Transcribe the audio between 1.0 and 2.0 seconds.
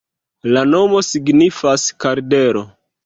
signifas: